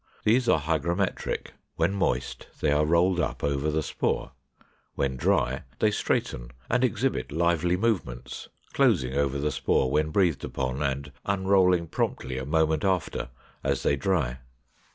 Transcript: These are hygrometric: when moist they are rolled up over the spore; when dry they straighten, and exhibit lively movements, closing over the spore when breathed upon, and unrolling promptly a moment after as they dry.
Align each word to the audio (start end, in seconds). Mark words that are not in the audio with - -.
These 0.23 0.49
are 0.49 0.57
hygrometric: 0.59 1.51
when 1.75 1.93
moist 1.93 2.47
they 2.59 2.71
are 2.71 2.87
rolled 2.87 3.19
up 3.19 3.43
over 3.43 3.69
the 3.69 3.83
spore; 3.83 4.31
when 4.95 5.15
dry 5.15 5.61
they 5.77 5.91
straighten, 5.91 6.49
and 6.71 6.83
exhibit 6.83 7.31
lively 7.31 7.77
movements, 7.77 8.49
closing 8.73 9.13
over 9.13 9.37
the 9.37 9.51
spore 9.51 9.91
when 9.91 10.09
breathed 10.09 10.43
upon, 10.43 10.81
and 10.81 11.11
unrolling 11.25 11.85
promptly 11.85 12.39
a 12.39 12.45
moment 12.47 12.83
after 12.83 13.29
as 13.63 13.83
they 13.83 13.95
dry. 13.95 14.39